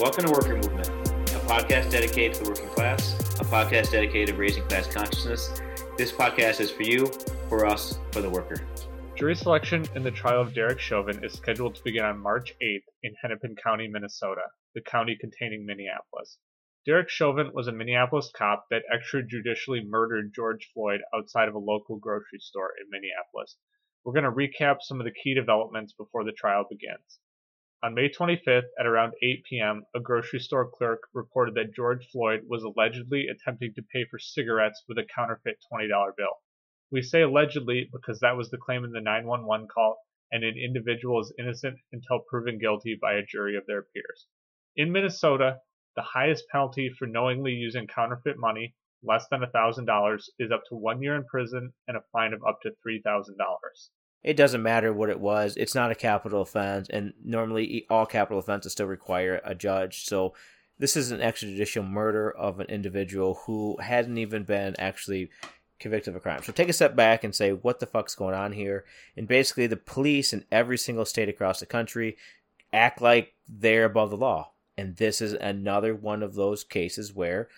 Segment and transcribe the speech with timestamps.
[0.00, 4.40] Welcome to Worker Movement, a podcast dedicated to the working class, a podcast dedicated to
[4.40, 5.60] raising class consciousness.
[5.96, 7.06] This podcast is for you,
[7.48, 8.64] for us, for the worker.
[9.16, 12.84] Jury selection in the trial of Derek Chauvin is scheduled to begin on March 8th
[13.02, 14.42] in Hennepin County, Minnesota,
[14.76, 16.38] the county containing Minneapolis.
[16.86, 21.96] Derek Chauvin was a Minneapolis cop that extrajudicially murdered George Floyd outside of a local
[21.96, 23.56] grocery store in Minneapolis.
[24.04, 27.18] We're going to recap some of the key developments before the trial begins.
[27.80, 32.42] On May 25th at around 8 p.m., a grocery store clerk reported that George Floyd
[32.48, 36.42] was allegedly attempting to pay for cigarettes with a counterfeit $20 bill.
[36.90, 39.96] We say allegedly because that was the claim in the 911 call,
[40.32, 44.26] and an individual is innocent until proven guilty by a jury of their peers.
[44.74, 45.60] In Minnesota,
[45.94, 48.74] the highest penalty for knowingly using counterfeit money,
[49.04, 52.60] less than $1,000, is up to one year in prison and a fine of up
[52.62, 53.36] to $3,000.
[54.22, 55.56] It doesn't matter what it was.
[55.56, 60.04] It's not a capital offense, and normally all capital offenses still require a judge.
[60.04, 60.34] So
[60.78, 65.30] this is an extrajudicial murder of an individual who hadn't even been actually
[65.78, 66.42] convicted of a crime.
[66.42, 68.84] So take a step back and say, what the fuck's going on here?
[69.16, 72.16] And basically, the police in every single state across the country
[72.72, 74.52] act like they're above the law.
[74.76, 77.48] And this is another one of those cases where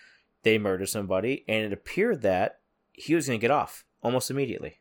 [0.43, 2.61] they murder somebody, and it appeared that
[2.93, 4.80] he was going to get off almost immediately.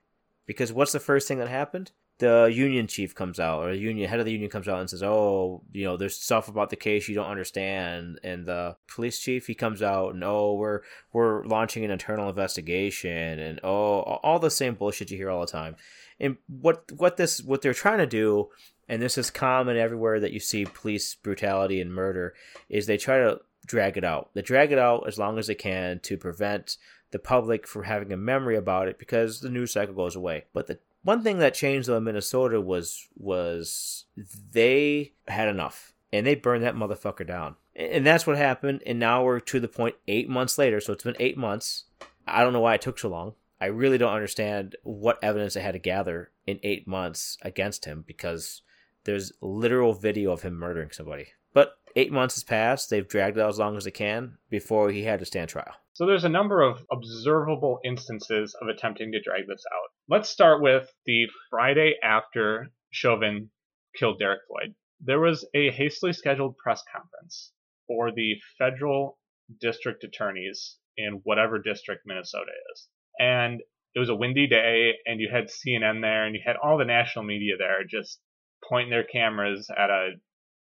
[0.50, 1.92] Because what's the first thing that happened?
[2.18, 4.90] The union chief comes out, or the union head of the union comes out and
[4.90, 9.20] says, "Oh, you know, there's stuff about the case you don't understand." And the police
[9.20, 10.82] chief he comes out and, "Oh, we're
[11.14, 15.52] we're launching an internal investigation," and oh, all the same bullshit you hear all the
[15.52, 15.76] time.
[16.20, 18.50] And what what this what they're trying to do
[18.88, 22.34] and this is common everywhere that you see police brutality and murder,
[22.70, 24.32] is they try to drag it out.
[24.34, 26.78] They drag it out as long as they can to prevent
[27.12, 30.46] the public from having a memory about it because the news cycle goes away.
[30.54, 34.06] But the one thing that changed though in Minnesota was was
[34.52, 37.56] they had enough and they burned that motherfucker down.
[37.76, 38.82] And that's what happened.
[38.86, 40.82] And now we're to the point eight months later.
[40.82, 41.86] So it's been eight months.
[42.28, 43.34] I don't know why it took so long.
[43.62, 48.04] I really don't understand what evidence they had to gather in eight months against him
[48.08, 48.62] because
[49.04, 51.28] there's literal video of him murdering somebody.
[51.54, 52.90] But eight months has passed.
[52.90, 55.74] They've dragged it out as long as they can before he had to stand trial.
[55.94, 59.90] So there's a number of observable instances of attempting to drag this out.
[60.08, 63.50] Let's start with the Friday after Chauvin
[63.98, 64.76] killed Derek Floyd.
[65.02, 67.52] There was a hastily scheduled press conference
[67.88, 69.18] for the federal
[69.60, 72.88] district attorneys in whatever district Minnesota is.
[73.20, 73.62] And
[73.96, 76.86] it was a windy day, and you had CNN there, and you had all the
[76.86, 78.20] national media there just
[78.68, 80.12] pointing their cameras at a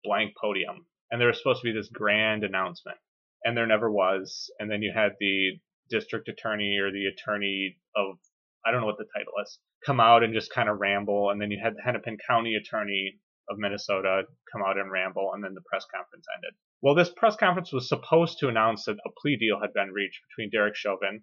[0.05, 0.87] blank podium.
[1.15, 2.99] And there was supposed to be this grand announcement,
[3.45, 4.51] and there never was.
[4.59, 8.17] And then you had the district attorney or the attorney of,
[8.67, 11.31] I don't know what the title is, come out and just kind of ramble.
[11.31, 15.45] And then you had the Hennepin County attorney of Minnesota come out and ramble, and
[15.45, 16.53] then the press conference ended.
[16.83, 20.19] Well, this press conference was supposed to announce that a plea deal had been reached
[20.29, 21.23] between Derek Chauvin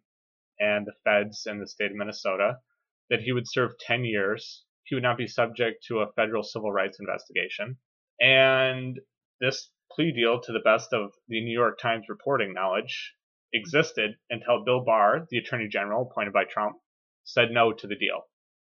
[0.58, 2.60] and the feds in the state of Minnesota,
[3.10, 6.72] that he would serve 10 years he would not be subject to a federal civil
[6.72, 7.78] rights investigation.
[8.20, 9.00] And
[9.40, 13.14] this plea deal, to the best of the New York Times reporting knowledge,
[13.54, 16.78] existed until Bill Barr, the Attorney General appointed by Trump,
[17.24, 18.22] said no to the deal.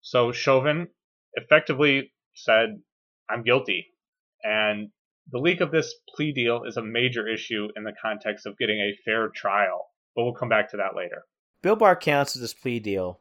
[0.00, 0.88] So Chauvin
[1.34, 2.80] effectively said,
[3.28, 3.86] I'm guilty.
[4.42, 4.88] And
[5.30, 8.78] the leak of this plea deal is a major issue in the context of getting
[8.78, 11.24] a fair trial, but we'll come back to that later.
[11.62, 13.20] Bill Barr cancels this plea deal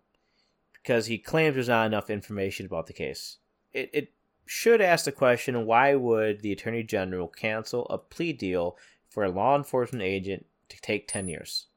[0.82, 3.38] because he claims there's not enough information about the case.
[3.74, 4.08] It, it
[4.52, 9.30] should ask the question why would the Attorney General cancel a plea deal for a
[9.30, 11.68] law enforcement agent to take 10 years?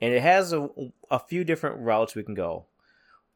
[0.00, 0.66] And it has a,
[1.10, 2.64] a few different routes we can go.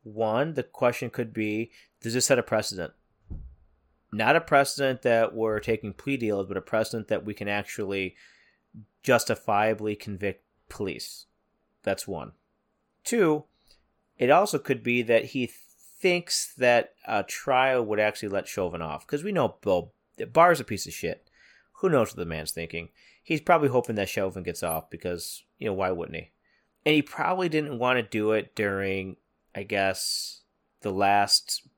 [0.03, 2.95] One, the question could be does this set a precedent?
[4.15, 8.17] Not a precedent that we're taking plea deals, but a precedent that we can actually
[9.03, 11.27] justifiably convict police.
[11.83, 12.33] That's one.
[13.05, 13.45] Two,
[14.17, 15.51] it also could be that he
[16.01, 19.93] thinks that a trial would actually let Chauvin off because we know Bill
[20.33, 21.29] Barr's a piece of shit.
[21.81, 22.89] Who knows what the man's thinking?
[23.23, 26.31] He's probably hoping that Chauvin gets off because you know why wouldn't he?
[26.85, 29.17] And he probably didn't want to do it during,
[29.55, 30.41] I guess,
[30.81, 31.69] the last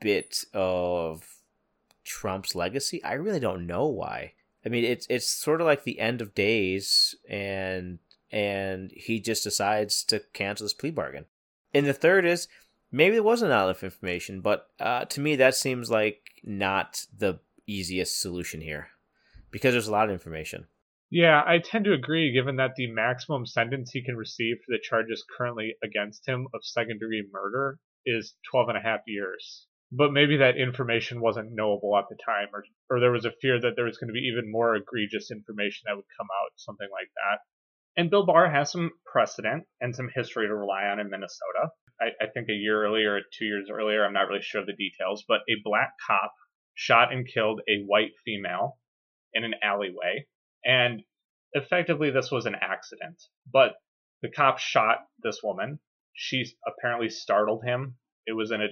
[0.00, 1.38] bit of
[2.04, 3.02] Trump's legacy.
[3.02, 4.34] I really don't know why.
[4.64, 7.98] I mean, it's it's sort of like the end of days, and
[8.30, 11.26] and he just decides to cancel his plea bargain.
[11.72, 12.46] And the third is
[12.94, 18.20] maybe there wasn't enough information, but uh, to me that seems like not the easiest
[18.20, 18.88] solution here
[19.50, 20.66] because there's a lot of information.
[21.10, 24.82] Yeah, I tend to agree given that the maximum sentence he can receive for the
[24.82, 29.66] charges currently against him of second degree murder is 12 and a half years.
[29.96, 33.60] but maybe that information wasn't knowable at the time, or, or there was a fear
[33.60, 36.88] that there was going to be even more egregious information that would come out, something
[36.90, 37.38] like that.
[37.96, 41.70] And Bill Barr has some precedent and some history to rely on in Minnesota.
[42.04, 44.74] I, I think a year earlier, two years earlier, I'm not really sure of the
[44.74, 46.32] details, but a black cop
[46.74, 48.78] shot and killed a white female
[49.32, 50.26] in an alleyway.
[50.64, 51.02] And
[51.52, 53.22] effectively, this was an accident.
[53.50, 53.74] But
[54.22, 55.78] the cop shot this woman.
[56.12, 57.96] She apparently startled him.
[58.26, 58.68] It was in a,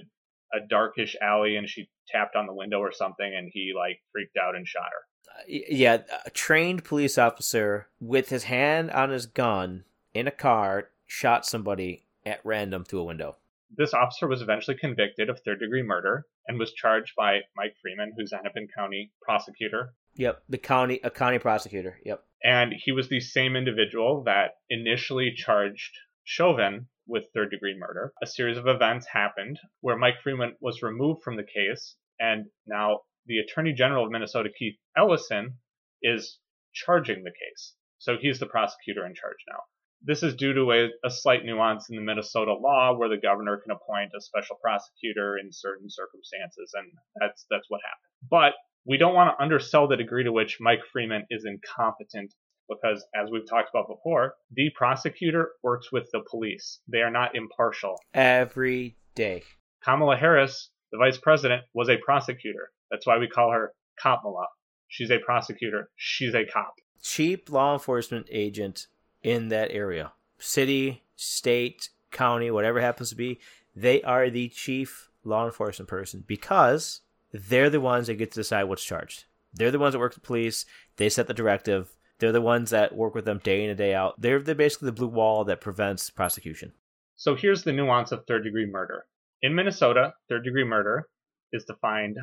[0.55, 4.37] a darkish alley, and she tapped on the window or something, and he like freaked
[4.37, 5.07] out and shot her
[5.47, 9.83] yeah, a trained police officer with his hand on his gun
[10.13, 13.37] in a car shot somebody at random through a window.
[13.75, 18.13] This officer was eventually convicted of third degree murder and was charged by Mike Freeman,
[18.15, 19.93] who's Hennepin County prosecutor.
[20.15, 21.97] Yep, the county a county prosecutor.
[22.05, 22.23] Yep.
[22.43, 28.13] And he was the same individual that initially charged Chauvin with third degree murder.
[28.21, 32.99] A series of events happened where Mike Freeman was removed from the case and now
[33.25, 35.57] the Attorney General of Minnesota, Keith Ellison,
[36.01, 36.39] is
[36.73, 37.73] charging the case.
[37.97, 39.59] So he's the prosecutor in charge now.
[40.05, 43.57] This is due to a, a, slight nuance in the Minnesota law where the governor
[43.57, 48.29] can appoint a special prosecutor in certain circumstances, and that's that's what happened.
[48.29, 48.53] But
[48.85, 52.33] we don't want to undersell the degree to which Mike Freeman is incompetent
[52.69, 56.79] because, as we've talked about before, the prosecutor works with the police.
[56.87, 57.95] They are not impartial.
[58.13, 59.43] Every day.
[59.83, 62.71] Kamala Harris, the vice president, was a prosecutor.
[62.91, 64.47] That's why we call her Kamala.
[64.87, 65.89] She's a prosecutor.
[65.95, 66.73] She's a cop.
[67.01, 68.87] Chief law enforcement agent
[69.23, 70.11] in that area.
[70.37, 73.39] City, state, county, whatever happens to be,
[73.75, 78.65] they are the chief law enforcement person because they're the ones that get to decide
[78.65, 79.25] what's charged.
[79.53, 80.65] They're the ones that work with the police.
[80.97, 81.95] They set the directive.
[82.19, 84.19] They're the ones that work with them day in and day out.
[84.19, 86.73] They're, they're basically the blue wall that prevents prosecution.
[87.15, 89.05] So here's the nuance of third degree murder.
[89.41, 91.07] In Minnesota, third degree murder
[91.51, 92.17] is defined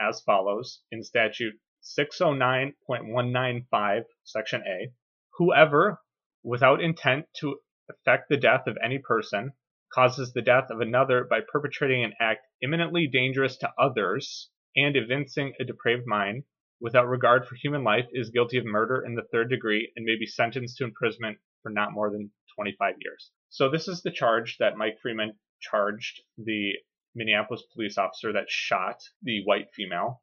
[0.00, 4.90] as follows in statute 609.195, section A.
[5.38, 6.00] Whoever,
[6.44, 7.58] without intent to
[7.88, 9.52] effect the death of any person,
[9.92, 15.54] causes the death of another by perpetrating an act imminently dangerous to others and evincing
[15.58, 16.44] a depraved mind,
[16.80, 20.16] without regard for human life, is guilty of murder in the third degree and may
[20.16, 23.30] be sentenced to imprisonment for not more than 25 years.
[23.48, 26.72] So this is the charge that Mike Freeman charged the
[27.14, 30.22] Minneapolis police officer that shot the white female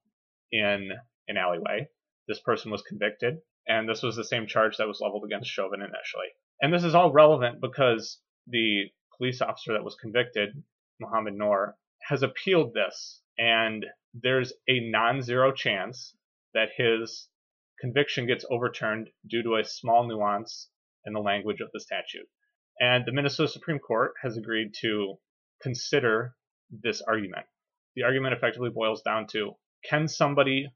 [0.52, 0.92] in
[1.28, 1.88] an alleyway.
[2.28, 5.82] This person was convicted, and this was the same charge that was leveled against Chauvin
[5.82, 6.28] initially.
[6.62, 8.86] And this is all relevant because the
[9.18, 10.64] police officer that was convicted,
[11.00, 11.76] Mohammed Noor,
[12.08, 16.16] has appealed this, and there's a non zero chance
[16.54, 17.30] that his
[17.80, 20.70] conviction gets overturned due to a small nuance
[21.06, 22.28] in the language of the statute.
[22.80, 25.16] And the Minnesota Supreme Court has agreed to
[25.62, 26.36] consider
[26.72, 27.46] this argument.
[27.96, 29.54] The argument effectively boils down to
[29.84, 30.68] can somebody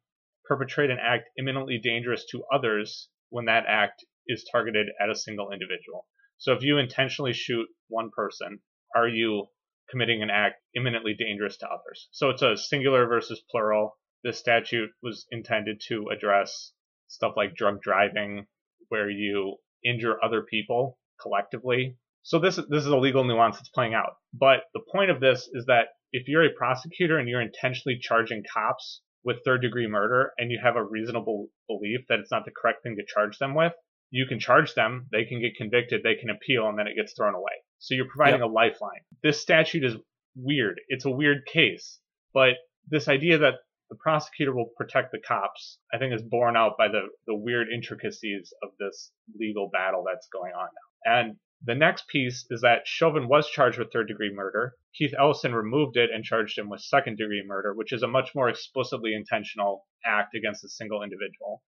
[0.48, 5.52] perpetrate an act imminently dangerous to others when that act is targeted at a single
[5.52, 6.08] individual?
[6.38, 8.60] So if you intentionally shoot one person,
[8.96, 9.48] are you
[9.90, 12.10] committing an act imminently dangerous to others?
[12.12, 13.98] So it's a singular versus plural.
[14.24, 16.74] This statute was intended to address
[17.08, 18.48] stuff like drug driving,
[18.90, 23.94] where you injure other people collectively so this this is a legal nuance that's playing
[23.94, 24.16] out.
[24.34, 28.44] But the point of this is that if you're a prosecutor and you're intentionally charging
[28.52, 32.52] cops with third degree murder and you have a reasonable belief that it's not the
[32.52, 33.74] correct thing to charge them with,
[34.12, 37.14] you can charge them, they can get convicted, they can appeal, and then it gets
[37.14, 37.54] thrown away.
[37.80, 38.50] So you're providing yep.
[38.50, 39.02] a lifeline.
[39.24, 39.96] This statute is
[40.36, 40.80] weird.
[40.88, 42.00] It's a weird case.
[42.34, 42.54] But
[42.88, 43.56] this idea that
[43.90, 47.68] the prosecutor will protect the cops, I think is borne out by the, the weird
[47.74, 51.20] intricacies of this legal battle that's going on now.
[51.20, 54.76] And the next piece is that Chauvin was charged with third degree murder.
[54.94, 58.36] Keith Ellison removed it and charged him with second degree murder, which is a much
[58.36, 61.64] more explicitly intentional act against a single individual.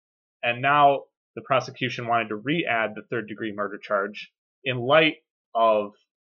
[0.42, 1.04] And now
[1.36, 4.32] the prosecution wanted to re add the third degree murder charge
[4.63, 5.18] in light
[5.56, 5.92] of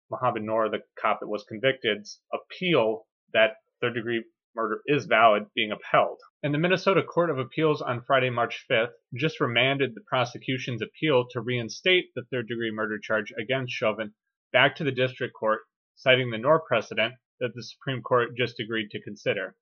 [0.10, 4.24] Mohammed Noor, the cop that was convicted's appeal that third degree
[4.58, 6.20] murder is valid being upheld.
[6.44, 11.28] And the Minnesota Court of Appeals on Friday, March 5th, just remanded the prosecution's appeal
[11.32, 14.14] to reinstate the third degree murder charge against Chauvin
[14.52, 15.62] back to the district court,
[15.96, 19.56] citing the Noor precedent that the Supreme Court just agreed to consider.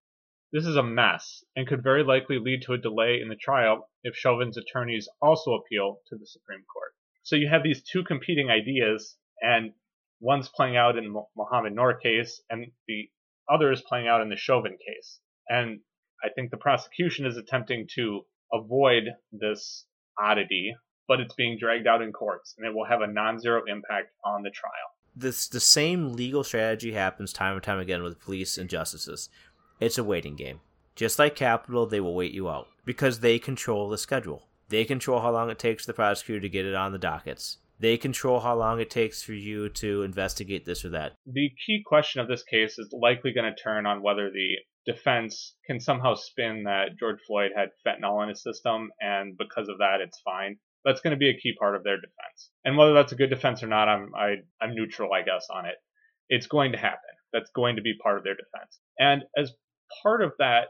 [0.51, 3.89] This is a mess and could very likely lead to a delay in the trial
[4.03, 6.93] if Chauvin's attorneys also appeal to the Supreme Court.
[7.23, 9.73] So you have these two competing ideas, and
[10.21, 13.09] one's playing out in the Mohammed Noor case, and the
[13.51, 15.19] others playing out in the Chauvin case.
[15.49, 15.79] And
[16.23, 18.21] I think the prosecution is attempting to
[18.53, 19.85] avoid this
[20.19, 20.75] oddity,
[21.07, 24.43] but it's being dragged out in courts, and it will have a non-zero impact on
[24.43, 24.71] the trial.
[25.15, 29.29] This the same legal strategy happens time and time again with police and justices.
[29.79, 30.59] It's a waiting game.
[30.95, 34.47] Just like capital, they will wait you out because they control the schedule.
[34.69, 37.57] They control how long it takes the prosecutor to get it on the dockets.
[37.79, 41.13] They control how long it takes for you to investigate this or that.
[41.25, 45.55] The key question of this case is likely going to turn on whether the defense
[45.65, 49.99] can somehow spin that George Floyd had fentanyl in his system, and because of that,
[50.01, 50.57] it's fine.
[50.85, 52.51] That's going to be a key part of their defense.
[52.63, 55.23] And whether that's a good defense or not, I'm I, am i am neutral, I
[55.23, 55.75] guess, on it.
[56.29, 56.99] It's going to happen.
[57.33, 58.79] That's going to be part of their defense.
[58.99, 59.51] And as
[60.03, 60.67] part of that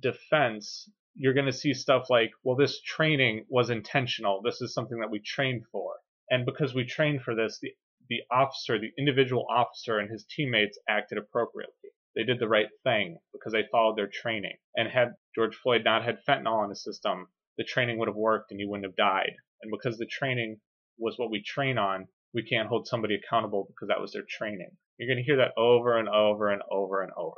[0.00, 4.40] defense, you're going to see stuff like, well, this training was intentional.
[4.42, 5.94] This is something that we trained for.
[6.30, 7.72] And because we trained for this, the,
[8.08, 11.74] the officer, the individual officer and his teammates acted appropriately.
[12.16, 14.56] They did the right thing because they followed their training.
[14.76, 18.50] And had George Floyd not had fentanyl in his system, the training would have worked
[18.50, 19.32] and he wouldn't have died.
[19.62, 20.58] And because the training
[20.98, 24.70] was what we train on, we can't hold somebody accountable because that was their training.
[24.98, 27.36] You're going to hear that over and over and over and over.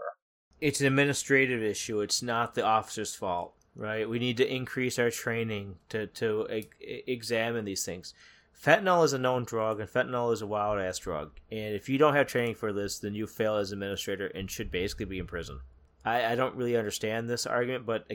[0.60, 2.00] It's an administrative issue.
[2.00, 4.08] It's not the officer's fault, right?
[4.08, 8.14] We need to increase our training to to e- examine these things.
[8.62, 11.32] Fentanyl is a known drug, and fentanyl is a wild ass drug.
[11.50, 14.70] And if you don't have training for this, then you fail as administrator and should
[14.70, 15.60] basically be in prison.
[16.04, 18.06] I, I don't really understand this argument, but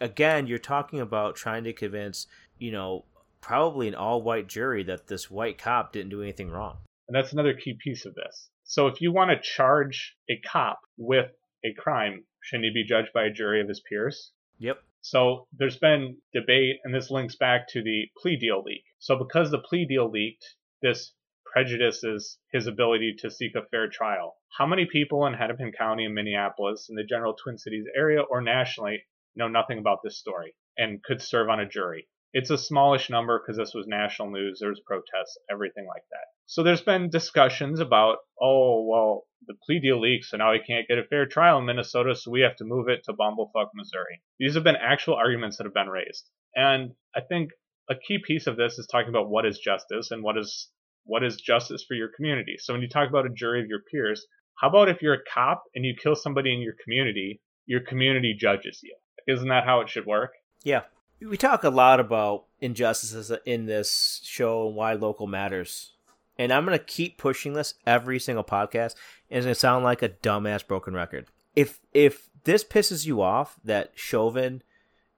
[0.00, 2.28] again, you're talking about trying to convince,
[2.58, 3.04] you know,
[3.40, 6.76] probably an all white jury that this white cop didn't do anything wrong.
[7.08, 8.50] And that's another key piece of this.
[8.62, 11.30] So if you want to charge a cop with
[11.64, 14.30] a crime, shouldn't he be judged by a jury of his peers?
[14.58, 14.82] Yep.
[15.02, 18.84] So there's been debate, and this links back to the plea deal leak.
[19.04, 20.46] So because the plea deal leaked,
[20.80, 21.12] this
[21.44, 24.34] prejudices his ability to seek a fair trial.
[24.56, 28.40] How many people in Hennepin County and Minneapolis, in the general Twin Cities area, or
[28.40, 29.04] nationally,
[29.36, 32.08] know nothing about this story and could serve on a jury?
[32.32, 34.58] It's a smallish number because this was national news.
[34.58, 36.24] There was protests, everything like that.
[36.46, 40.88] So there's been discussions about, oh, well, the plea deal leaks, so now he can't
[40.88, 44.22] get a fair trial in Minnesota, so we have to move it to Bumblefuck, Missouri.
[44.38, 46.30] These have been actual arguments that have been raised.
[46.56, 47.50] And I think
[47.90, 50.68] a key piece of this is talking about what is justice and what is
[51.04, 52.56] what is justice for your community.
[52.58, 55.24] So when you talk about a jury of your peers, how about if you're a
[55.32, 58.96] cop and you kill somebody in your community, your community judges you?
[59.26, 60.32] Isn't that how it should work?
[60.62, 60.82] Yeah
[61.20, 65.92] we talk a lot about injustices in this show and why local matters.
[66.38, 68.94] And I'm going to keep pushing this every single podcast.
[69.30, 71.26] And it's going to sound like a dumbass broken record.
[71.54, 74.62] If if this pisses you off that Chauvin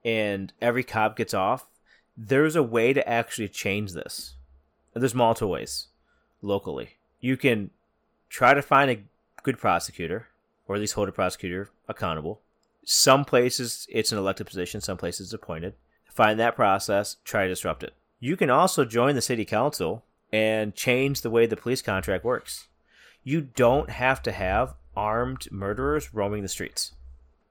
[0.05, 1.65] and every cop gets off,
[2.17, 4.35] there's a way to actually change this.
[4.93, 5.87] There's multiple ways
[6.41, 6.95] locally.
[7.19, 7.69] You can
[8.29, 9.03] try to find a
[9.43, 10.27] good prosecutor,
[10.67, 12.41] or at least hold a prosecutor accountable.
[12.83, 15.75] Some places it's an elected position, some places it's appointed
[16.17, 17.93] find that process, try to disrupt it.
[18.19, 22.67] You can also join the city council and change the way the police contract works.
[23.23, 26.93] You don't have to have armed murderers roaming the streets.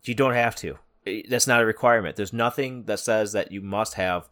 [0.03, 0.79] You don't have to.
[1.29, 2.17] That's not a requirement.
[2.17, 4.29] There's nothing that says that you must have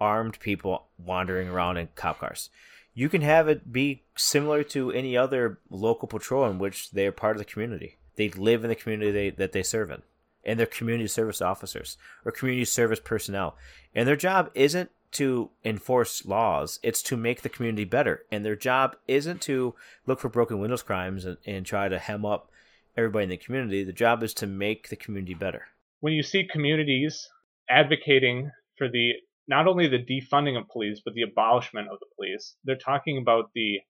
[0.00, 2.50] armed people wandering around in cop cars.
[2.94, 7.12] You can have it be similar to any other local patrol in which they are
[7.12, 7.96] part of the community.
[8.16, 10.02] They live in the community they, that they serve in
[10.46, 13.56] and they're community service officers or community service personnel.
[13.94, 18.24] And their job isn't to enforce laws, it's to make the community better.
[18.30, 19.74] And their job isn't to
[20.06, 22.50] look for broken windows crimes and, and try to hem up
[22.96, 23.82] everybody in the community.
[23.84, 25.66] The job is to make the community better.
[26.00, 27.28] When you see communities
[27.68, 29.12] advocating for the
[29.48, 33.50] not only the defunding of police, but the abolishment of the police, they're talking about
[33.54, 33.80] the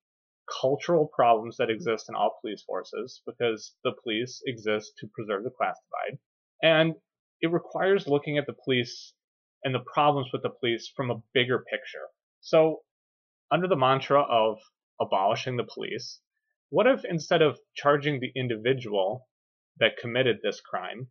[0.60, 5.50] cultural problems that exist in all police forces because the police exist to preserve the
[5.50, 6.18] class divide.
[6.62, 6.94] And
[7.40, 9.14] it requires looking at the police
[9.64, 12.06] and the problems with the police from a bigger picture.
[12.40, 12.82] So,
[13.50, 14.58] under the mantra of
[15.00, 16.20] abolishing the police,
[16.70, 19.28] what if instead of charging the individual
[19.78, 21.08] that committed this crime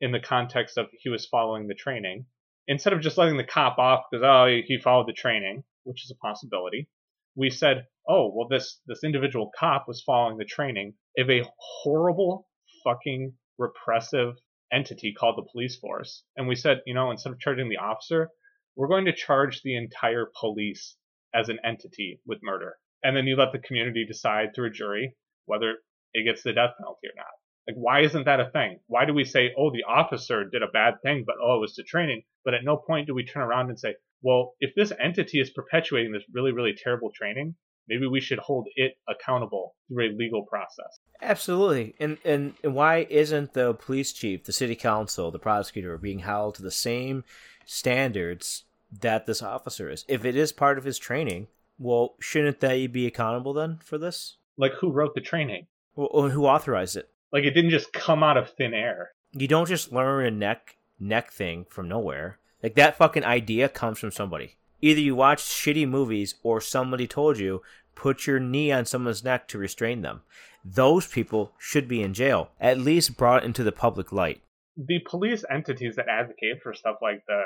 [0.00, 2.26] in the context of he was following the training,
[2.68, 6.10] instead of just letting the cop off because oh he followed the training, which is
[6.10, 6.88] a possibility,
[7.34, 12.46] we said, oh well this this individual cop was following the training of a horrible
[12.84, 14.34] fucking repressive
[14.72, 16.24] entity called the police force.
[16.36, 18.30] And we said, you know, instead of charging the officer,
[18.74, 20.96] we're going to charge the entire police
[21.34, 22.76] as an entity with murder.
[23.02, 25.14] And then you let the community decide through a jury
[25.46, 25.76] whether
[26.12, 27.26] it gets the death penalty or not.
[27.66, 28.78] Like, why isn't that a thing?
[28.86, 31.74] Why do we say, oh, the officer did a bad thing, but oh, it was
[31.74, 32.22] to training?
[32.44, 35.50] But at no point do we turn around and say, well, if this entity is
[35.50, 37.56] perpetuating this really, really terrible training,
[37.88, 40.98] maybe we should hold it accountable through a legal process.
[41.22, 41.94] Absolutely.
[41.98, 46.54] And, and and why isn't the police chief, the city council, the prosecutor being held
[46.56, 47.24] to the same
[47.64, 48.64] standards
[49.00, 50.04] that this officer is?
[50.08, 54.36] If it is part of his training, well, shouldn't they be accountable then for this?
[54.56, 55.66] Like who wrote the training?
[55.94, 57.08] Well, who authorized it?
[57.32, 59.10] Like it didn't just come out of thin air.
[59.32, 62.38] You don't just learn a neck neck thing from nowhere.
[62.62, 64.56] Like that fucking idea comes from somebody.
[64.80, 67.62] Either you watch shitty movies or somebody told you
[67.94, 70.22] put your knee on someone's neck to restrain them.
[70.64, 74.42] Those people should be in jail, at least brought into the public light.
[74.76, 77.42] The police entities that advocate for stuff like the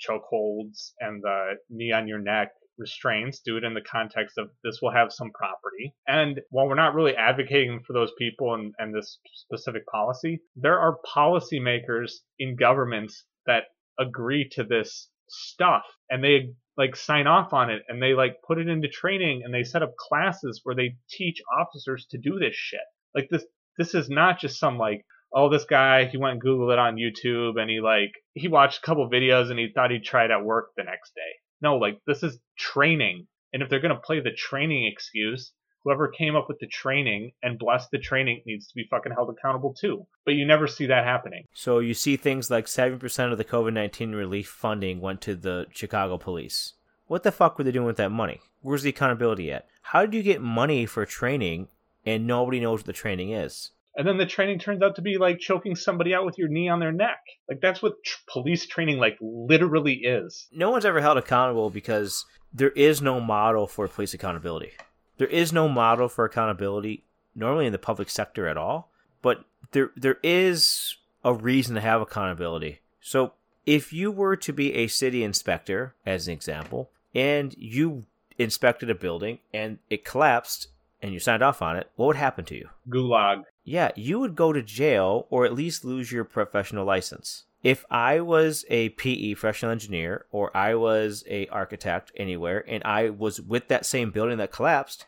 [0.00, 4.80] chokeholds and the knee on your neck restraints do it in the context of this
[4.82, 5.94] will have some property.
[6.06, 10.78] And while we're not really advocating for those people and, and this specific policy, there
[10.78, 13.64] are policymakers in governments that
[13.98, 18.58] agree to this stuff and they like sign off on it and they like put
[18.58, 22.54] it into training and they set up classes where they teach officers to do this
[22.54, 22.80] shit.
[23.14, 23.44] Like this
[23.78, 26.96] this is not just some like oh this guy he went and googled it on
[26.96, 30.30] YouTube and he like he watched a couple videos and he thought he'd try it
[30.30, 31.20] at work the next day.
[31.64, 33.26] No, like this is training.
[33.54, 35.52] And if they're going to play the training excuse,
[35.82, 39.30] whoever came up with the training and blessed the training needs to be fucking held
[39.30, 40.06] accountable too.
[40.26, 41.46] But you never see that happening.
[41.54, 45.66] So you see things like 7% of the COVID 19 relief funding went to the
[45.70, 46.74] Chicago police.
[47.06, 48.40] What the fuck were they doing with that money?
[48.60, 49.66] Where's the accountability at?
[49.80, 51.68] How did you get money for training
[52.04, 53.70] and nobody knows what the training is?
[53.96, 56.68] And then the training turns out to be like choking somebody out with your knee
[56.68, 57.20] on their neck.
[57.48, 60.48] Like that's what tr- police training like literally is.
[60.52, 64.72] No one's ever held accountable because there is no model for police accountability.
[65.18, 68.90] There is no model for accountability normally in the public sector at all,
[69.22, 72.80] but there there is a reason to have accountability.
[73.00, 73.32] So
[73.66, 78.04] if you were to be a city inspector, as an example, and you
[78.38, 80.68] inspected a building and it collapsed
[81.00, 82.68] and you signed off on it, what would happen to you?
[82.88, 83.42] Gulag.
[83.64, 87.44] Yeah, you would go to jail or at least lose your professional license.
[87.62, 93.08] If I was a PE professional engineer or I was a architect anywhere and I
[93.08, 95.06] was with that same building that collapsed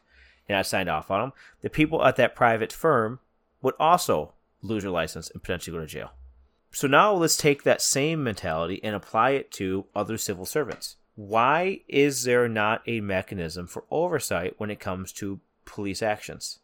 [0.48, 3.20] and I signed off on them, the people at that private firm
[3.60, 4.32] would also
[4.62, 6.12] lose their license and potentially go to jail.
[6.70, 10.96] So now let's take that same mentality and apply it to other civil servants.
[11.14, 16.60] Why is there not a mechanism for oversight when it comes to police actions?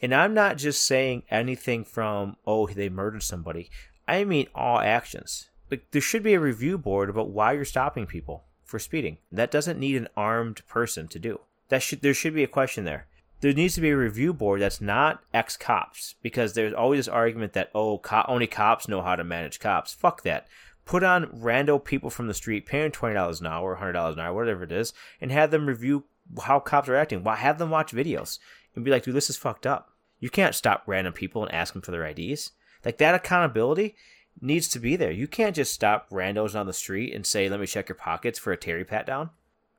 [0.00, 3.70] And I'm not just saying anything from, oh, they murdered somebody.
[4.06, 5.50] I mean all actions.
[5.70, 9.18] Like there should be a review board about why you're stopping people for speeding.
[9.30, 11.40] That doesn't need an armed person to do.
[11.68, 13.06] That should there should be a question there.
[13.40, 17.08] There needs to be a review board that's not ex cops because there's always this
[17.08, 19.92] argument that oh co- only cops know how to manage cops.
[19.92, 20.48] Fuck that.
[20.86, 24.20] Put on rando people from the street, paying twenty dollars an hour, hundred dollars an
[24.20, 26.04] hour, whatever it is, and have them review
[26.42, 27.22] how cops are acting.
[27.22, 28.38] Why have them watch videos
[28.78, 29.90] and be like, dude, this is fucked up.
[30.20, 32.52] You can't stop random people and ask them for their IDs.
[32.84, 33.96] Like that accountability
[34.40, 35.10] needs to be there.
[35.10, 38.38] You can't just stop randos on the street and say, "Let me check your pockets
[38.38, 39.30] for a Terry pat down,"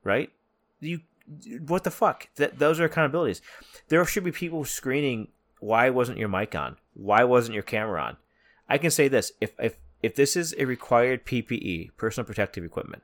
[0.03, 0.31] right?
[0.81, 0.99] You,
[1.65, 2.27] what the fuck?
[2.35, 3.39] That those are accountabilities.
[3.87, 5.29] There should be people screening.
[5.61, 6.75] Why wasn't your mic on?
[6.93, 8.17] Why wasn't your camera on?
[8.67, 13.03] I can say this: if if if this is a required PPE, personal protective equipment,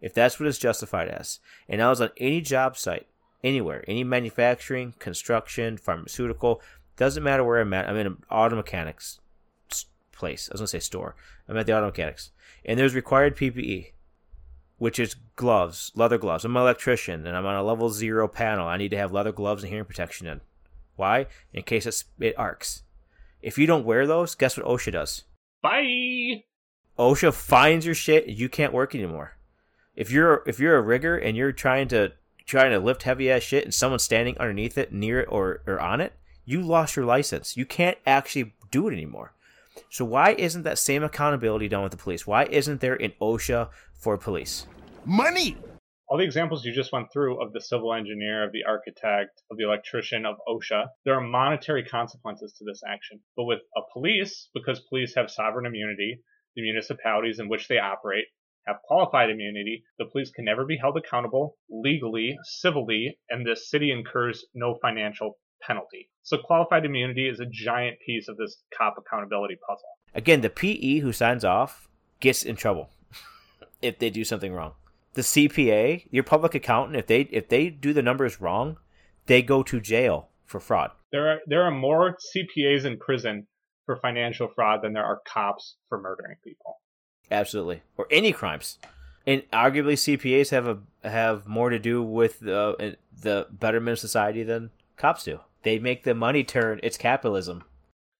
[0.00, 3.06] if that's what it's justified as, and I was on any job site,
[3.42, 6.60] anywhere, any manufacturing, construction, pharmaceutical,
[6.96, 7.88] doesn't matter where I'm at.
[7.88, 9.20] I'm in an auto mechanics
[10.12, 10.48] place.
[10.50, 11.14] I was gonna say store.
[11.48, 12.30] I'm at the auto mechanics,
[12.64, 13.92] and there's required PPE,
[14.78, 16.44] which is gloves, leather gloves.
[16.44, 18.66] I'm an electrician, and I'm on a level zero panel.
[18.66, 20.40] I need to have leather gloves and hearing protection in.
[20.96, 21.26] Why?
[21.52, 22.82] In case it's, it arcs.
[23.42, 25.24] If you don't wear those, guess what OSHA does?
[25.62, 26.44] Bye.
[26.98, 28.26] OSHA finds your shit.
[28.26, 29.36] You can't work anymore.
[29.94, 32.12] If you're if you're a rigger and you're trying to
[32.46, 35.80] trying to lift heavy ass shit and someone's standing underneath it, near it, or or
[35.80, 37.56] on it, you lost your license.
[37.56, 39.32] You can't actually do it anymore.
[39.90, 42.26] So why isn't that same accountability done with the police?
[42.26, 44.66] Why isn't there an OSHA for police?
[45.04, 45.56] Money.
[46.08, 49.56] All the examples you just went through of the civil engineer, of the architect, of
[49.56, 53.20] the electrician, of OSHA, there are monetary consequences to this action.
[53.36, 56.20] But with a police, because police have sovereign immunity,
[56.54, 58.26] the municipalities in which they operate
[58.66, 63.90] have qualified immunity, the police can never be held accountable legally, civilly, and the city
[63.90, 66.08] incurs no financial penalty.
[66.22, 69.88] So qualified immunity is a giant piece of this cop accountability puzzle.
[70.14, 71.88] Again, the PE who signs off
[72.20, 72.90] gets in trouble
[73.82, 74.72] if they do something wrong.
[75.14, 78.76] The CPA, your public accountant, if they if they do the numbers wrong,
[79.26, 80.90] they go to jail for fraud.
[81.10, 83.46] There are there are more CPAs in prison
[83.86, 86.80] for financial fraud than there are cops for murdering people.
[87.30, 88.78] Absolutely, or any crimes.
[89.26, 92.74] And arguably, CPAs have a have more to do with uh,
[93.20, 95.40] the betterment of society than cops do.
[95.62, 96.80] They make the money turn.
[96.82, 97.64] It's capitalism.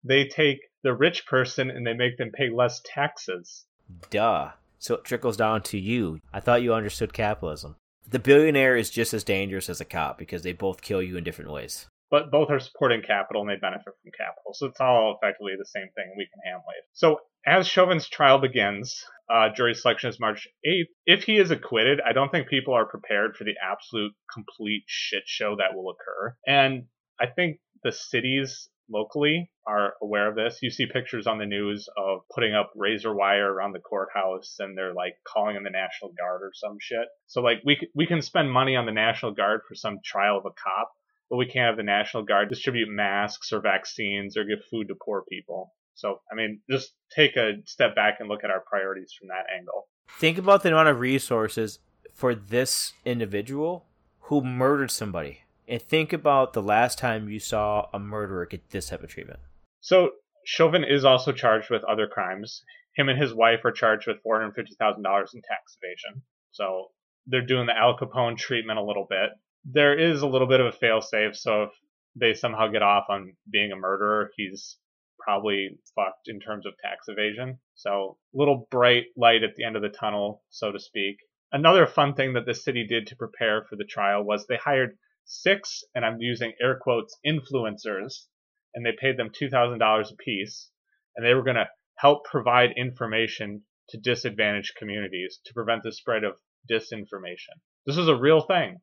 [0.02, 3.64] They take the rich person and they make them pay less taxes.
[4.10, 4.50] Duh.
[4.78, 6.20] So it trickles down to you.
[6.32, 7.76] I thought you understood capitalism.
[8.08, 11.24] The billionaire is just as dangerous as a cop because they both kill you in
[11.24, 11.86] different ways.
[12.10, 14.54] But both are supporting capital and they benefit from capital.
[14.54, 16.14] So it's all effectively the same thing.
[16.16, 16.82] We can ham wave.
[16.92, 20.88] So as Chauvin's trial begins, uh, jury selection is March 8th.
[21.04, 25.24] If he is acquitted, I don't think people are prepared for the absolute complete shit
[25.26, 26.36] show that will occur.
[26.46, 26.86] And
[27.20, 30.58] I think the cities locally are aware of this.
[30.62, 34.76] You see pictures on the news of putting up razor wire around the courthouse and
[34.76, 37.06] they're like calling in the National Guard or some shit.
[37.26, 40.46] So like we we can spend money on the National Guard for some trial of
[40.46, 40.92] a cop,
[41.30, 44.94] but we can't have the National Guard distribute masks or vaccines or give food to
[44.94, 45.72] poor people.
[45.94, 49.46] So, I mean, just take a step back and look at our priorities from that
[49.56, 49.88] angle.
[50.18, 51.78] Think about the amount of resources
[52.12, 53.86] for this individual
[54.20, 55.40] who murdered somebody.
[55.68, 59.40] And think about the last time you saw a murderer get this type of treatment.
[59.80, 60.10] So,
[60.44, 62.62] Chauvin is also charged with other crimes.
[62.94, 66.22] Him and his wife are charged with $450,000 in tax evasion.
[66.52, 66.88] So,
[67.26, 69.30] they're doing the Al Capone treatment a little bit.
[69.68, 71.70] There is a little bit of a failsafe, so if
[72.14, 74.78] they somehow get off on being a murderer, he's
[75.18, 77.58] probably fucked in terms of tax evasion.
[77.74, 81.16] So, little bright light at the end of the tunnel, so to speak.
[81.50, 84.96] Another fun thing that the city did to prepare for the trial was they hired
[85.24, 88.26] six, and I'm using air quotes, influencers,
[88.72, 90.70] and they paid them $2,000 a piece,
[91.16, 96.22] and they were going to help provide information to disadvantaged communities to prevent the spread
[96.22, 96.36] of
[96.70, 97.58] disinformation.
[97.84, 98.80] This is a real thing.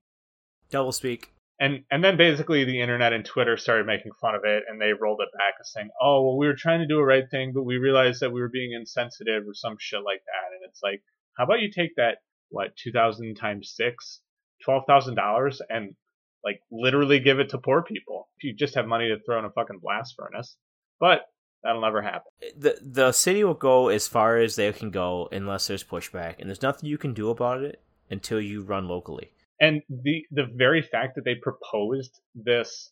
[0.70, 4.64] Double speak and and then basically the internet and Twitter started making fun of it,
[4.68, 7.06] and they rolled it back as saying, "Oh, well, we were trying to do a
[7.06, 10.56] right thing, but we realized that we were being insensitive or some shit like that."
[10.56, 11.02] And it's like,
[11.38, 12.18] how about you take that
[12.50, 14.22] what two thousand times six,
[14.64, 15.96] twelve thousand dollars, and
[16.44, 19.46] like literally give it to poor people if you just have money to throw in
[19.46, 20.58] a fucking blast furnace.
[21.00, 21.22] But
[21.64, 22.32] that'll never happen.
[22.58, 26.50] The the city will go as far as they can go unless there's pushback, and
[26.50, 29.33] there's nothing you can do about it until you run locally.
[29.60, 32.92] And the the very fact that they proposed this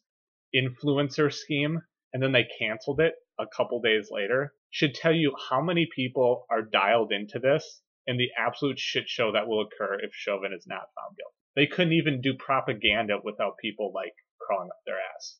[0.55, 1.81] influencer scheme
[2.13, 6.45] and then they canceled it a couple days later should tell you how many people
[6.49, 10.65] are dialed into this and the absolute shit show that will occur if Chauvin is
[10.67, 11.35] not found guilty.
[11.55, 15.37] They couldn't even do propaganda without people like crawling up their ass.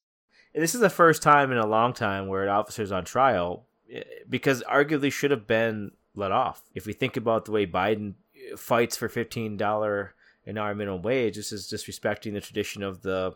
[0.53, 4.03] This is the first time in a long time where an officer's on trial eh,
[4.29, 6.63] because arguably should have been let off.
[6.75, 8.15] If we think about the way Biden
[8.57, 10.13] fights for fifteen dollar
[10.45, 11.36] an hour minimum wage.
[11.36, 13.36] This is disrespecting the tradition of the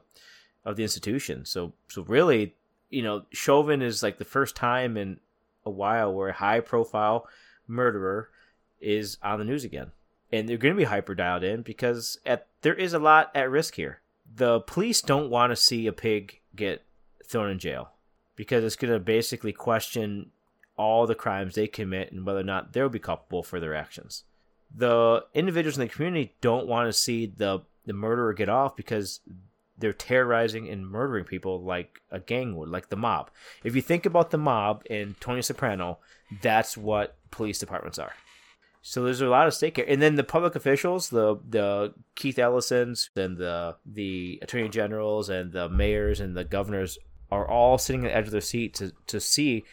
[0.64, 1.46] of the institution.
[1.46, 2.56] So so really,
[2.90, 5.20] you know, Chauvin is like the first time in
[5.66, 7.28] a while where a high profile
[7.68, 8.30] murderer
[8.80, 9.92] is on the news again.
[10.32, 13.50] And they're going to be hyper dialed in because at there is a lot at
[13.50, 14.02] risk here.
[14.36, 16.84] The police don't want to see a pig get
[17.24, 17.92] thrown in jail
[18.36, 20.32] because it's going to basically question
[20.78, 24.24] all the crimes they commit and whether or not they'll be culpable for their actions
[24.76, 29.22] the individuals in the community don't want to see the the murderer get off because
[29.78, 33.30] they're terrorizing and murdering people like a gang would, like the mob.
[33.64, 36.00] If you think about the mob in Tony Soprano,
[36.42, 38.14] that's what police departments are.
[38.82, 42.38] So there's a lot of stake here, and then the public officials, the the Keith
[42.38, 46.98] Ellisons, and the the attorney generals, and the mayors and the governors
[47.32, 49.64] are all sitting at the edge of their seat to to see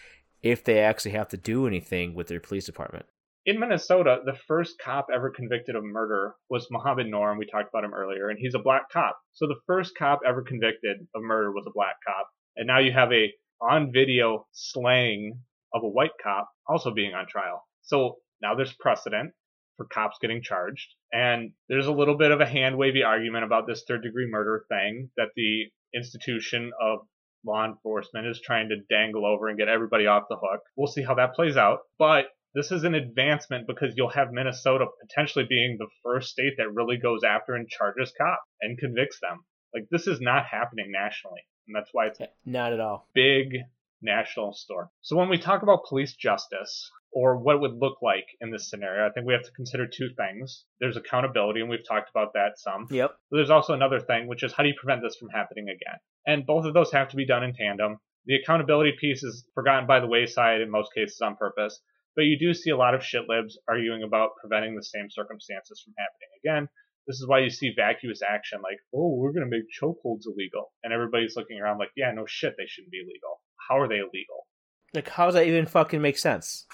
[0.43, 3.07] if they actually have to do anything with their police department
[3.45, 7.69] in Minnesota, the first cop ever convicted of murder was Mohamed Noor, and we talked
[7.73, 9.19] about him earlier, and he's a black cop.
[9.33, 12.93] So the first cop ever convicted of murder was a black cop, and now you
[12.93, 15.41] have a on video slaying
[15.73, 17.67] of a white cop also being on trial.
[17.83, 19.33] So now there's precedent
[19.77, 23.67] for cops getting charged, and there's a little bit of a hand wavy argument about
[23.67, 27.01] this third degree murder thing that the institution of
[27.45, 30.61] law enforcement is trying to dangle over and get everybody off the hook.
[30.77, 34.87] We'll see how that plays out, but this is an advancement because you'll have Minnesota
[35.01, 39.45] potentially being the first state that really goes after and charges cops and convicts them.
[39.75, 43.57] Like this is not happening nationally, and that's why it's not at all big
[44.03, 44.87] national story.
[45.01, 48.69] So when we talk about police justice or what it would look like in this
[48.69, 50.65] scenario, I think we have to consider two things.
[50.81, 52.87] There's accountability, and we've talked about that some.
[52.91, 53.11] Yep.
[53.31, 55.99] But there's also another thing, which is how do you prevent this from happening again?
[56.27, 57.99] And both of those have to be done in tandem.
[58.27, 61.81] The accountability piece is forgotten by the wayside in most cases on purpose.
[62.15, 65.95] But you do see a lot of shitlibs arguing about preventing the same circumstances from
[65.97, 66.69] happening again.
[67.07, 70.73] This is why you see vacuous action like, oh, we're going to make chokeholds illegal.
[70.85, 73.41] And everybody's looking around like, yeah, no shit, they shouldn't be illegal.
[73.69, 74.47] How are they illegal?
[74.95, 76.67] Like, how does that even fucking make sense?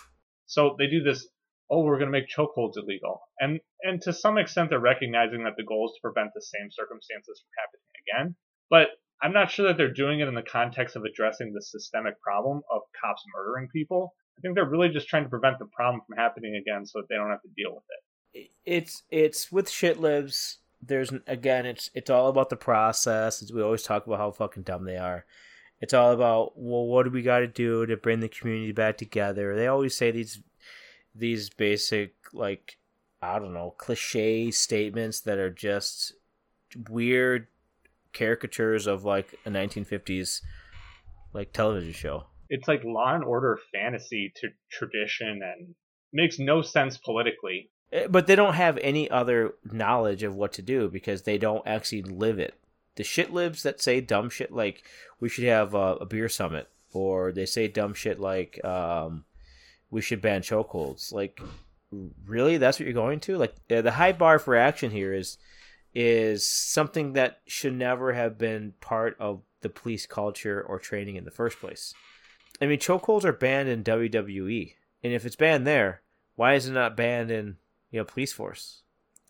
[0.47, 1.27] So they do this,
[1.71, 3.21] oh, we're going to make chokeholds illegal.
[3.39, 6.69] And, and to some extent, they're recognizing that the goal is to prevent the same
[6.71, 8.37] circumstances from happening again.
[8.69, 8.89] But
[9.23, 12.63] I'm not sure that they're doing it in the context of addressing the systemic problem
[12.71, 14.15] of cops murdering people.
[14.39, 17.09] I think they're really just trying to prevent the problem from happening again so that
[17.09, 18.51] they don't have to deal with it.
[18.65, 23.51] It's it's with shit libs there's again, it's it's all about the process.
[23.53, 25.25] We always talk about how fucking dumb they are.
[25.81, 28.97] It's all about well, what do we got to do to bring the community back
[28.97, 29.57] together?
[29.57, 30.41] They always say these
[31.15, 32.79] these basic like
[33.21, 36.15] I don't know cliche statements that are just
[36.89, 37.49] weird
[38.13, 40.43] caricatures of like a 1950s
[41.33, 42.27] like television show.
[42.51, 45.75] It's like Law and Order fantasy to tradition and
[46.13, 47.71] makes no sense politically.
[47.93, 51.67] Eh, but they don't have any other knowledge of what to do because they don't
[51.67, 52.55] actually live it.
[52.97, 54.83] The shit libs that say dumb shit like
[55.21, 59.25] we should have a, a beer summit, or they say dumb shit like um,
[59.91, 61.13] we should ban chokeholds.
[61.13, 61.41] Like,
[62.27, 63.37] really, that's what you're going to?
[63.39, 65.39] Like, the high bar for action here is
[65.95, 71.25] is something that should never have been part of the police culture or training in
[71.25, 71.95] the first place.
[72.61, 76.03] I mean, chokeholds are banned in WWE, and if it's banned there,
[76.35, 77.57] why is it not banned in
[77.91, 78.83] you know police force?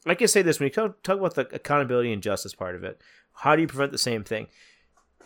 [0.07, 3.01] I can say this when you talk about the accountability and justice part of it.
[3.33, 4.47] How do you prevent the same thing?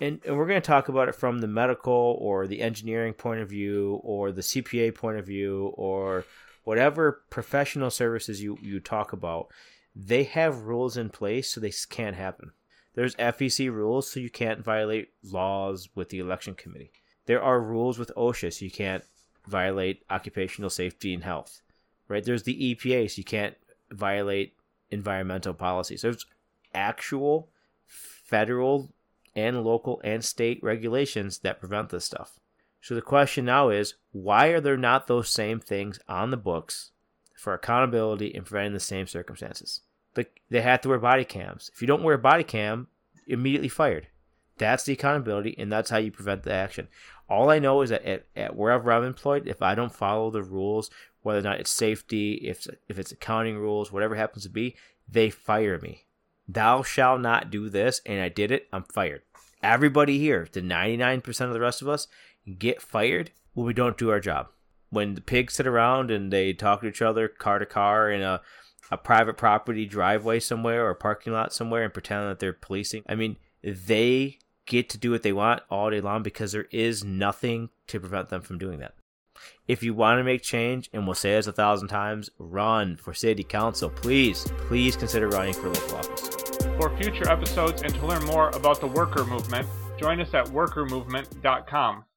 [0.01, 3.41] And, and we're going to talk about it from the medical or the engineering point
[3.41, 6.25] of view or the CPA point of view or
[6.65, 9.49] whatever professional services you, you talk about.
[9.95, 12.53] They have rules in place so they can't happen.
[12.95, 16.93] There's FEC rules so you can't violate laws with the election committee.
[17.27, 19.05] There are rules with OSHA so you can't
[19.47, 21.61] violate occupational safety and health.
[22.09, 22.25] Right?
[22.25, 23.57] There's the EPA so you can't
[23.91, 24.55] violate
[24.91, 25.97] environmental policy.
[25.97, 26.27] So There's
[26.75, 27.49] actual
[27.87, 28.93] federal
[29.35, 32.39] and local and state regulations that prevent this stuff.
[32.81, 36.91] So the question now is why are there not those same things on the books
[37.37, 39.81] for accountability and preventing the same circumstances?
[40.17, 41.71] Like they have to wear body cams.
[41.75, 42.89] If you don't wear a body cam,
[43.27, 44.09] immediately fired.
[44.62, 46.87] That's the accountability, and that's how you prevent the action.
[47.29, 50.44] All I know is that at, at wherever I'm employed, if I don't follow the
[50.44, 50.88] rules,
[51.22, 54.77] whether or not it's safety, if if it's accounting rules, whatever happens to be,
[55.09, 56.05] they fire me.
[56.46, 59.22] Thou shalt not do this, and I did it, I'm fired.
[59.64, 62.07] Everybody here, the 99% of the rest of us,
[62.57, 64.46] get fired when we don't do our job.
[64.90, 68.22] When the pigs sit around and they talk to each other car to car in
[68.22, 68.40] a,
[68.92, 73.03] a private property driveway somewhere or a parking lot somewhere and pretend that they're policing.
[73.09, 77.05] I mean, they get to do what they want all day long because there is
[77.05, 78.94] nothing to prevent them from doing that.
[79.66, 83.14] If you want to make change, and we'll say this a thousand times, run for
[83.14, 83.90] city council.
[83.90, 86.29] Please, please consider running for local office.
[86.77, 89.66] For future episodes and to learn more about the worker movement,
[89.98, 92.05] join us at workermovement.com.